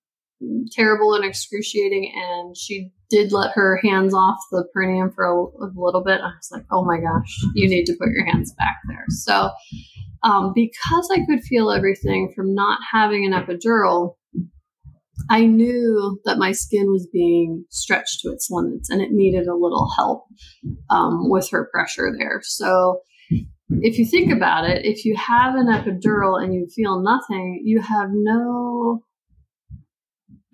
terrible 0.73 1.14
and 1.14 1.25
excruciating. 1.25 2.12
And 2.14 2.56
she 2.56 2.92
did 3.09 3.33
let 3.33 3.52
her 3.54 3.80
hands 3.83 4.14
off 4.14 4.38
the 4.50 4.64
perineum 4.75 5.12
for 5.14 5.25
a, 5.25 5.64
a 5.64 5.68
little 5.75 6.02
bit. 6.04 6.21
I 6.21 6.33
was 6.37 6.50
like, 6.50 6.64
oh 6.71 6.85
my 6.85 6.99
gosh, 6.99 7.38
you 7.54 7.68
need 7.68 7.87
to 7.87 7.97
put 7.99 8.11
your 8.11 8.26
hands 8.26 8.52
back 8.59 8.76
there. 8.88 9.06
So 9.09 9.50
um, 10.25 10.52
because 10.54 11.11
I 11.12 11.25
could 11.26 11.42
feel 11.42 11.71
everything 11.71 12.33
from 12.35 12.54
not 12.54 12.78
having 12.90 13.26
an 13.26 13.33
epidural, 13.33 14.16
I 15.30 15.47
knew 15.47 16.21
that 16.25 16.38
my 16.38 16.52
skin 16.52 16.90
was 16.90 17.06
being 17.12 17.64
stretched 17.71 18.21
to 18.21 18.28
its 18.28 18.49
limits 18.50 18.90
and 18.90 19.00
it 19.00 19.12
needed 19.12 19.47
a 19.47 19.54
little 19.54 19.90
help 19.97 20.25
um, 20.90 21.30
with 21.30 21.49
her 21.50 21.68
pressure 21.73 22.12
there. 22.18 22.40
So, 22.42 23.00
if 23.71 23.99
you 23.99 24.04
think 24.04 24.30
about 24.30 24.68
it, 24.68 24.85
if 24.85 25.04
you 25.04 25.16
have 25.16 25.54
an 25.54 25.66
epidural 25.66 26.42
and 26.42 26.54
you 26.54 26.68
feel 26.75 27.00
nothing, 27.00 27.62
you 27.64 27.80
have 27.80 28.11
no 28.12 29.02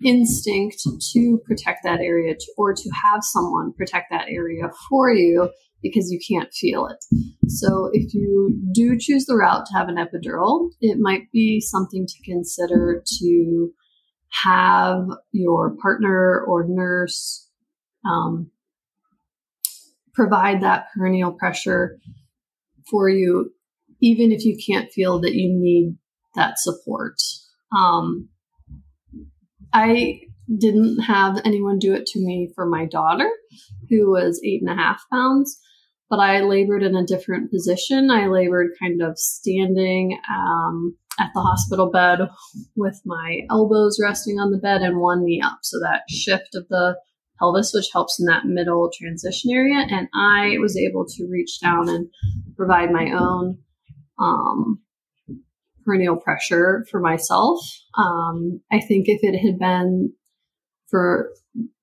instinct 0.03 0.77
to 1.13 1.39
protect 1.45 1.83
that 1.83 1.99
area 1.99 2.35
or 2.57 2.73
to 2.73 2.89
have 3.03 3.21
someone 3.21 3.73
protect 3.73 4.07
that 4.09 4.27
area 4.29 4.63
for 4.89 5.13
you 5.13 5.49
because 5.83 6.11
you 6.11 6.19
can't 6.27 6.51
feel 6.53 6.87
it. 6.87 6.97
So, 7.47 7.89
if 7.91 8.13
you 8.13 8.57
do 8.73 8.97
choose 8.97 9.25
the 9.25 9.35
route 9.35 9.65
to 9.65 9.77
have 9.77 9.89
an 9.89 9.95
epidural, 9.95 10.69
it 10.79 10.97
might 10.99 11.31
be 11.31 11.59
something 11.59 12.05
to 12.07 12.23
consider 12.23 13.03
to 13.19 13.73
have 14.31 15.05
your 15.31 15.75
partner 15.81 16.43
or 16.47 16.65
nurse 16.67 17.47
um, 18.05 18.49
provide 20.13 20.61
that 20.61 20.87
perineal 20.97 21.37
pressure 21.37 21.97
for 22.89 23.09
you, 23.09 23.51
even 24.01 24.31
if 24.31 24.45
you 24.45 24.57
can't 24.65 24.91
feel 24.91 25.19
that 25.21 25.33
you 25.33 25.49
need 25.53 25.97
that 26.35 26.59
support. 26.59 27.15
Um, 27.77 28.29
I 29.73 30.21
didn't 30.57 31.01
have 31.01 31.41
anyone 31.45 31.79
do 31.79 31.93
it 31.93 32.05
to 32.07 32.19
me 32.19 32.51
for 32.55 32.65
my 32.65 32.85
daughter, 32.85 33.29
who 33.89 34.11
was 34.11 34.41
eight 34.43 34.61
and 34.61 34.69
a 34.69 34.81
half 34.81 35.03
pounds, 35.11 35.59
but 36.09 36.19
I 36.19 36.41
labored 36.41 36.83
in 36.83 36.95
a 36.95 37.05
different 37.05 37.51
position. 37.51 38.09
I 38.09 38.27
labored 38.27 38.71
kind 38.79 39.01
of 39.01 39.17
standing 39.17 40.17
um, 40.29 40.97
at 41.21 41.31
the 41.33 41.41
hospital 41.41 41.91
bed 41.91 42.19
with 42.75 42.99
my 43.05 43.41
elbows 43.49 43.99
resting 44.01 44.39
on 44.39 44.51
the 44.51 44.57
bed 44.57 44.81
and 44.81 44.99
one 44.99 45.23
knee 45.23 45.41
up. 45.43 45.59
So 45.61 45.79
that 45.79 46.01
shift 46.09 46.55
of 46.55 46.67
the 46.69 46.97
pelvis, 47.39 47.71
which 47.73 47.89
helps 47.93 48.19
in 48.19 48.25
that 48.25 48.45
middle 48.45 48.89
transition 48.93 49.51
area. 49.51 49.85
And 49.89 50.07
I 50.13 50.57
was 50.59 50.77
able 50.77 51.05
to 51.05 51.27
reach 51.29 51.59
down 51.61 51.89
and 51.89 52.07
provide 52.55 52.91
my 52.91 53.11
own 53.11 53.57
um, 54.19 54.79
perineal 55.87 56.21
pressure 56.21 56.85
for 56.89 56.99
myself. 56.99 57.59
Um, 57.97 58.61
I 58.71 58.79
think 58.79 59.05
if 59.07 59.19
it 59.23 59.37
had 59.37 59.59
been 59.59 60.13
for 60.89 61.31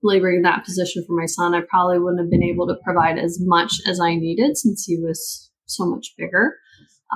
laboring 0.03 0.43
that 0.43 0.65
position 0.65 1.05
for 1.07 1.15
my 1.15 1.27
son, 1.27 1.55
I 1.55 1.61
probably 1.69 1.99
wouldn't 1.99 2.21
have 2.21 2.31
been 2.31 2.43
able 2.43 2.67
to 2.69 2.77
provide 2.85 3.19
as 3.19 3.39
much 3.41 3.75
as 3.87 4.01
I 4.01 4.15
needed 4.15 4.57
since 4.57 4.85
he 4.85 4.99
was 4.99 5.51
so 5.67 5.87
much 5.87 6.15
bigger. 6.17 6.55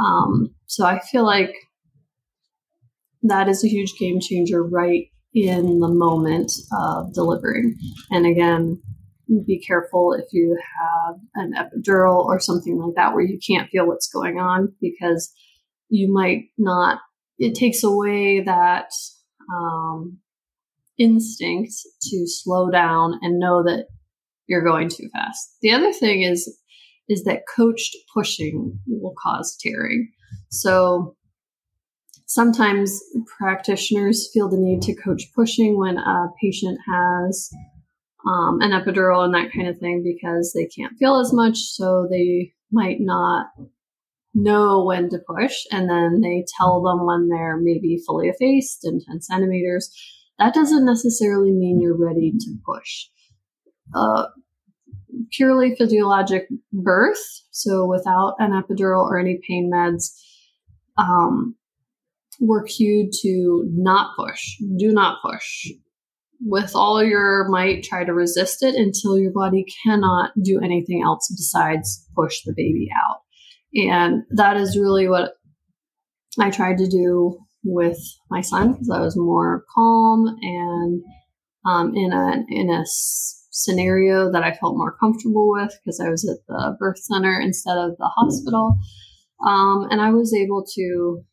Um, 0.00 0.54
so 0.66 0.84
I 0.84 1.00
feel 1.00 1.24
like 1.24 1.54
that 3.22 3.48
is 3.48 3.64
a 3.64 3.68
huge 3.68 3.94
game 3.98 4.20
changer 4.20 4.62
right 4.62 5.06
in 5.34 5.80
the 5.80 5.88
moment 5.88 6.52
of 6.76 7.12
delivering. 7.14 7.76
And 8.10 8.26
again, 8.26 8.82
be 9.46 9.62
careful 9.66 10.12
if 10.12 10.26
you 10.32 10.58
have 10.80 11.16
an 11.34 11.54
epidural 11.54 12.24
or 12.24 12.38
something 12.38 12.78
like 12.78 12.94
that 12.96 13.14
where 13.14 13.24
you 13.24 13.38
can't 13.46 13.70
feel 13.70 13.86
what's 13.86 14.10
going 14.12 14.38
on 14.38 14.74
because 14.80 15.32
you 15.88 16.12
might 16.12 16.44
not, 16.58 16.98
it 17.38 17.54
takes 17.54 17.82
away 17.82 18.42
that 18.42 18.90
um, 19.52 20.18
instinct 20.98 21.72
to 22.02 22.26
slow 22.26 22.70
down 22.70 23.18
and 23.22 23.38
know 23.38 23.62
that 23.62 23.86
you're 24.46 24.64
going 24.64 24.88
too 24.88 25.08
fast. 25.12 25.56
The 25.62 25.72
other 25.72 25.92
thing 25.92 26.22
is, 26.22 26.58
is 27.08 27.24
that 27.24 27.42
coached 27.54 27.96
pushing 28.12 28.78
will 28.86 29.14
cause 29.22 29.56
tearing. 29.60 30.10
So 30.50 31.16
sometimes 32.32 33.02
practitioners 33.38 34.30
feel 34.32 34.48
the 34.48 34.56
need 34.56 34.80
to 34.80 34.94
coach 34.94 35.24
pushing 35.34 35.78
when 35.78 35.98
a 35.98 36.28
patient 36.40 36.78
has 36.90 37.50
um, 38.26 38.58
an 38.62 38.70
epidural 38.70 39.22
and 39.22 39.34
that 39.34 39.52
kind 39.54 39.68
of 39.68 39.78
thing 39.78 40.02
because 40.02 40.52
they 40.54 40.64
can't 40.64 40.96
feel 40.98 41.20
as 41.20 41.30
much, 41.32 41.58
so 41.58 42.08
they 42.10 42.54
might 42.70 43.00
not 43.00 43.48
know 44.34 44.82
when 44.82 45.10
to 45.10 45.18
push, 45.18 45.66
and 45.70 45.90
then 45.90 46.22
they 46.22 46.42
tell 46.58 46.82
them 46.82 47.04
when 47.04 47.28
they're 47.28 47.58
maybe 47.60 48.02
fully 48.06 48.28
effaced 48.28 48.84
and 48.84 49.02
10 49.06 49.20
centimeters. 49.20 49.90
That 50.38 50.54
doesn't 50.54 50.86
necessarily 50.86 51.50
mean 51.50 51.82
you're 51.82 51.98
ready 51.98 52.32
to 52.32 52.54
push. 52.64 53.08
Uh, 53.94 54.28
purely 55.32 55.74
physiologic 55.76 56.48
birth, 56.72 57.42
so 57.50 57.84
without 57.84 58.36
an 58.38 58.52
epidural 58.52 59.04
or 59.04 59.18
any 59.18 59.38
pain 59.46 59.70
meds, 59.70 60.18
um, 60.96 61.56
we're 62.40 62.64
cued 62.64 63.12
to 63.22 63.64
not 63.72 64.16
push. 64.16 64.56
Do 64.76 64.92
not 64.92 65.18
push. 65.22 65.68
With 66.40 66.72
all 66.74 67.02
your 67.02 67.48
might, 67.48 67.84
try 67.84 68.04
to 68.04 68.12
resist 68.12 68.62
it 68.62 68.74
until 68.74 69.18
your 69.18 69.32
body 69.32 69.64
cannot 69.84 70.32
do 70.42 70.60
anything 70.60 71.02
else 71.02 71.28
besides 71.30 72.08
push 72.16 72.42
the 72.44 72.52
baby 72.56 72.88
out. 73.06 73.20
And 73.74 74.24
that 74.30 74.56
is 74.56 74.78
really 74.78 75.08
what 75.08 75.34
I 76.40 76.50
tried 76.50 76.78
to 76.78 76.88
do 76.88 77.38
with 77.64 77.98
my 78.28 78.40
son 78.40 78.72
because 78.72 78.90
I 78.90 79.00
was 79.00 79.16
more 79.16 79.64
calm 79.72 80.36
and 80.42 81.02
um, 81.64 81.94
in 81.94 82.12
a 82.12 82.44
in 82.48 82.70
a 82.70 82.82
scenario 82.84 84.32
that 84.32 84.42
I 84.42 84.52
felt 84.52 84.76
more 84.76 84.96
comfortable 84.98 85.50
with 85.52 85.78
because 85.78 86.00
I 86.00 86.08
was 86.08 86.28
at 86.28 86.38
the 86.48 86.76
birth 86.80 86.98
center 86.98 87.40
instead 87.40 87.78
of 87.78 87.96
the 87.98 88.10
hospital. 88.16 88.76
Um, 89.46 89.86
and 89.90 90.00
I 90.00 90.10
was 90.10 90.34
able 90.34 90.64
to 90.74 91.24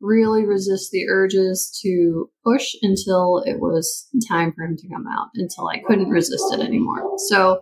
really 0.00 0.44
resist 0.44 0.90
the 0.90 1.06
urges 1.08 1.76
to 1.82 2.30
push 2.44 2.74
until 2.82 3.42
it 3.44 3.58
was 3.58 4.08
time 4.28 4.52
for 4.52 4.64
him 4.64 4.76
to 4.76 4.88
come 4.88 5.06
out, 5.06 5.28
until 5.34 5.68
I 5.68 5.80
couldn't 5.80 6.10
resist 6.10 6.44
it 6.52 6.60
anymore. 6.60 7.14
So 7.28 7.60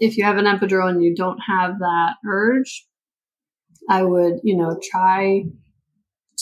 if 0.00 0.16
you 0.16 0.24
have 0.24 0.36
an 0.36 0.44
epidural 0.44 0.88
and 0.88 1.02
you 1.02 1.14
don't 1.14 1.38
have 1.38 1.78
that 1.78 2.14
urge, 2.26 2.86
I 3.88 4.02
would, 4.04 4.40
you 4.44 4.56
know, 4.56 4.78
try 4.90 5.42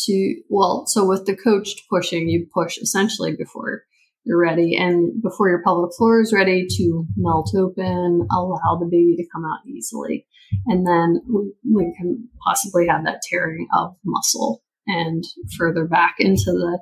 to, 0.06 0.34
well, 0.48 0.86
so 0.86 1.06
with 1.06 1.26
the 1.26 1.36
coached 1.36 1.82
pushing, 1.88 2.28
you 2.28 2.46
push 2.52 2.78
essentially 2.78 3.34
before 3.36 3.84
you're 4.24 4.40
ready 4.40 4.76
and 4.76 5.22
before 5.22 5.48
your 5.48 5.62
pelvic 5.62 5.96
floor 5.96 6.20
is 6.20 6.32
ready 6.32 6.66
to 6.68 7.06
melt 7.16 7.52
open, 7.56 8.26
allow 8.30 8.78
the 8.78 8.88
baby 8.90 9.16
to 9.16 9.28
come 9.32 9.44
out 9.44 9.66
easily. 9.66 10.26
And 10.66 10.86
then 10.86 11.22
we, 11.26 11.52
we 11.74 11.94
can 11.98 12.28
possibly 12.44 12.86
have 12.86 13.04
that 13.04 13.22
tearing 13.30 13.66
of 13.74 13.96
muscle 14.04 14.62
and 14.98 15.24
further 15.59 15.87
back 15.87 16.16
into 16.18 16.53
the 16.53 16.79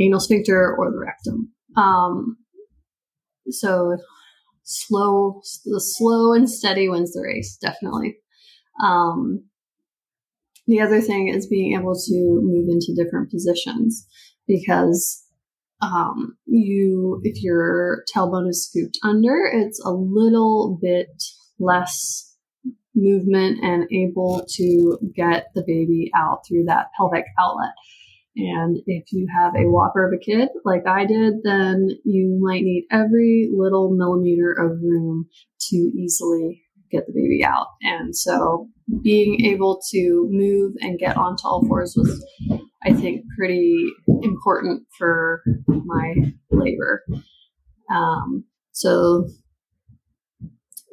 anal 0.00 0.20
sphincter 0.20 0.74
or 0.76 0.90
the 0.90 0.98
rectum. 0.98 1.52
Um, 1.76 2.36
so 3.50 3.96
slow, 4.62 5.40
the 5.64 5.80
slow 5.80 6.32
and 6.32 6.48
steady 6.48 6.88
wins 6.88 7.12
the 7.12 7.22
race, 7.22 7.56
definitely. 7.60 8.16
Um, 8.82 9.44
the 10.66 10.80
other 10.80 11.00
thing 11.00 11.28
is 11.28 11.46
being 11.46 11.78
able 11.78 11.94
to 11.94 12.40
move 12.42 12.68
into 12.68 12.94
different 12.96 13.30
positions 13.30 14.06
because 14.46 15.22
um, 15.82 16.36
you, 16.46 17.20
if 17.24 17.42
your 17.42 18.04
tailbone 18.14 18.48
is 18.48 18.66
scooped 18.66 18.98
under, 19.02 19.44
it's 19.52 19.82
a 19.84 19.90
little 19.90 20.78
bit 20.80 21.22
less 21.58 22.33
movement 22.94 23.58
and 23.62 23.90
able 23.92 24.44
to 24.56 24.98
get 25.14 25.46
the 25.54 25.62
baby 25.66 26.10
out 26.14 26.40
through 26.46 26.64
that 26.64 26.88
pelvic 26.96 27.24
outlet. 27.38 27.72
And 28.36 28.78
if 28.86 29.12
you 29.12 29.28
have 29.32 29.54
a 29.54 29.68
whopper 29.68 30.06
of 30.06 30.12
a 30.12 30.18
kid 30.18 30.48
like 30.64 30.86
I 30.86 31.06
did, 31.06 31.34
then 31.44 31.88
you 32.04 32.38
might 32.42 32.62
need 32.62 32.86
every 32.90 33.48
little 33.54 33.94
millimeter 33.94 34.52
of 34.52 34.82
room 34.82 35.28
to 35.70 35.76
easily 35.76 36.62
get 36.90 37.06
the 37.06 37.12
baby 37.12 37.44
out. 37.44 37.68
And 37.82 38.16
so 38.16 38.68
being 39.02 39.44
able 39.46 39.80
to 39.92 40.28
move 40.30 40.74
and 40.80 40.98
get 40.98 41.16
onto 41.16 41.46
all 41.46 41.64
fours 41.66 41.94
was, 41.96 42.24
I 42.84 42.92
think, 42.92 43.24
pretty 43.36 43.88
important 44.22 44.82
for 44.98 45.42
my 45.66 46.14
labor. 46.50 47.04
Um, 47.90 48.44
so, 48.72 49.28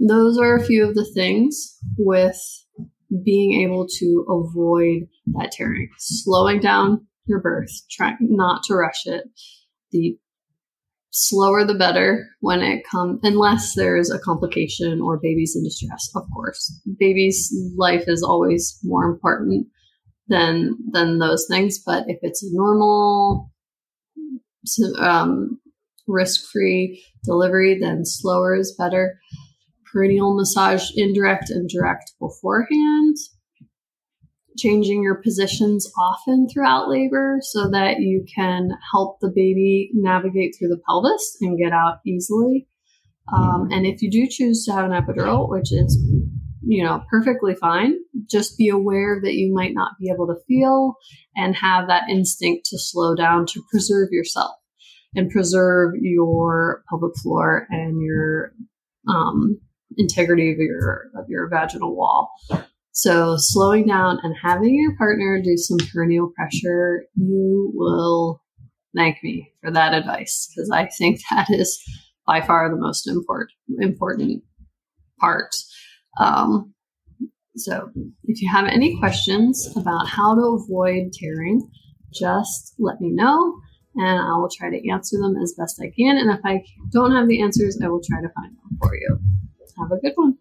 those 0.07 0.37
are 0.37 0.55
a 0.55 0.63
few 0.63 0.87
of 0.87 0.95
the 0.95 1.09
things 1.13 1.77
with 1.97 2.39
being 3.23 3.61
able 3.61 3.87
to 3.99 4.25
avoid 4.29 5.07
that 5.33 5.51
tearing, 5.51 5.89
slowing 5.97 6.59
down 6.59 7.05
your 7.25 7.39
birth, 7.39 7.71
trying 7.89 8.17
not 8.21 8.63
to 8.63 8.75
rush 8.75 9.05
it. 9.05 9.25
The 9.91 10.17
slower 11.11 11.65
the 11.65 11.73
better 11.73 12.25
when 12.39 12.61
it 12.61 12.83
comes, 12.89 13.19
unless 13.23 13.75
there's 13.75 14.09
a 14.09 14.19
complication 14.19 15.01
or 15.01 15.19
baby's 15.21 15.55
in 15.55 15.63
distress, 15.63 16.09
of 16.15 16.23
course. 16.33 16.81
Baby's 16.97 17.53
life 17.77 18.05
is 18.07 18.23
always 18.23 18.79
more 18.83 19.05
important 19.05 19.67
than 20.27 20.77
than 20.91 21.19
those 21.19 21.45
things. 21.49 21.79
But 21.85 22.05
if 22.07 22.19
it's 22.21 22.43
a 22.43 22.53
normal, 22.53 23.51
um, 24.99 25.59
risk-free 26.07 27.03
delivery, 27.23 27.77
then 27.79 28.05
slower 28.05 28.55
is 28.55 28.75
better. 28.77 29.19
Perineal 29.93 30.35
massage, 30.35 30.89
indirect 30.95 31.49
and 31.49 31.69
direct 31.69 32.13
beforehand. 32.19 33.15
Changing 34.57 35.01
your 35.01 35.15
positions 35.15 35.89
often 35.97 36.47
throughout 36.49 36.89
labor 36.89 37.39
so 37.41 37.69
that 37.71 37.99
you 37.99 38.25
can 38.35 38.69
help 38.91 39.19
the 39.19 39.29
baby 39.29 39.89
navigate 39.93 40.55
through 40.57 40.67
the 40.67 40.81
pelvis 40.85 41.37
and 41.41 41.57
get 41.57 41.71
out 41.71 41.99
easily. 42.05 42.67
Um, 43.33 43.69
and 43.71 43.85
if 43.85 44.01
you 44.01 44.11
do 44.11 44.27
choose 44.29 44.65
to 44.65 44.73
have 44.73 44.85
an 44.85 44.91
epidural, 44.91 45.49
which 45.49 45.71
is 45.71 45.97
you 46.63 46.83
know, 46.83 47.03
perfectly 47.09 47.55
fine. 47.55 47.95
Just 48.29 48.57
be 48.57 48.69
aware 48.69 49.19
that 49.21 49.33
you 49.33 49.53
might 49.53 49.73
not 49.73 49.91
be 49.99 50.09
able 50.09 50.27
to 50.27 50.39
feel 50.47 50.95
and 51.35 51.55
have 51.55 51.87
that 51.87 52.09
instinct 52.09 52.65
to 52.67 52.79
slow 52.79 53.15
down 53.15 53.45
to 53.47 53.61
preserve 53.69 54.09
yourself 54.11 54.51
and 55.15 55.29
preserve 55.29 55.95
your 55.99 56.83
pelvic 56.87 57.15
floor 57.21 57.67
and 57.69 58.01
your 58.01 58.53
um, 59.07 59.59
integrity 59.97 60.51
of 60.51 60.57
your 60.57 61.09
of 61.15 61.25
your 61.29 61.49
vaginal 61.49 61.95
wall. 61.95 62.31
So 62.91 63.35
slowing 63.37 63.87
down 63.87 64.19
and 64.23 64.35
having 64.41 64.75
your 64.75 64.95
partner 64.97 65.41
do 65.43 65.55
some 65.55 65.77
perineal 65.77 66.33
pressure, 66.33 67.05
you 67.15 67.71
will 67.73 68.41
thank 68.95 69.17
me 69.23 69.51
for 69.61 69.71
that 69.71 69.93
advice 69.93 70.51
because 70.53 70.69
I 70.69 70.87
think 70.87 71.21
that 71.31 71.49
is 71.49 71.81
by 72.27 72.41
far 72.41 72.69
the 72.69 72.77
most 72.79 73.07
important 73.07 73.51
important 73.79 74.43
part 75.19 75.55
um, 76.19 76.73
so 77.55 77.89
if 78.23 78.41
you 78.41 78.49
have 78.51 78.65
any 78.67 78.97
questions 78.99 79.73
about 79.75 80.07
how 80.07 80.35
to 80.35 80.63
avoid 80.63 81.11
tearing, 81.13 81.69
just 82.13 82.75
let 82.79 83.01
me 83.01 83.09
know 83.11 83.57
and 83.95 84.19
I 84.19 84.37
will 84.37 84.49
try 84.49 84.69
to 84.69 84.89
answer 84.89 85.17
them 85.17 85.35
as 85.41 85.53
best 85.57 85.81
I 85.81 85.91
can. 85.97 86.17
And 86.17 86.31
if 86.31 86.39
I 86.45 86.63
don't 86.91 87.11
have 87.11 87.27
the 87.27 87.41
answers, 87.41 87.77
I 87.83 87.87
will 87.87 88.01
try 88.01 88.21
to 88.21 88.29
find 88.29 88.55
them 88.55 88.77
for 88.79 88.95
you. 88.95 89.19
Have 89.81 89.91
a 89.91 89.97
good 89.97 90.13
one. 90.15 90.37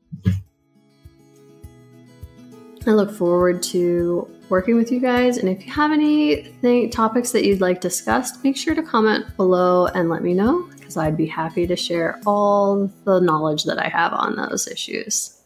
I 2.87 2.91
look 2.91 3.11
forward 3.11 3.63
to 3.65 4.29
working 4.51 4.77
with 4.77 4.93
you 4.93 5.01
guys. 5.01 5.39
And 5.39 5.49
if 5.49 5.65
you 5.65 5.73
have 5.73 5.93
any 5.93 6.53
th- 6.61 6.93
topics 6.93 7.33
that 7.33 7.45
you'd 7.45 7.61
like 7.61 7.81
discussed, 7.81 8.45
make 8.45 8.57
sure 8.57 8.75
to 8.75 8.83
comment 8.83 9.37
below 9.37 9.87
and 9.87 10.11
let 10.11 10.23
me 10.23 10.35
know 10.35 10.69
because 10.79 10.97
I'd 10.97 11.17
be 11.17 11.27
happy 11.27 11.67
to 11.67 11.77
share 11.77 12.21
all 12.27 12.91
the 13.05 13.21
knowledge 13.21 13.65
that 13.65 13.79
I 13.79 13.89
have 13.89 14.13
on 14.13 14.37
those 14.37 14.67
issues. 14.67 15.40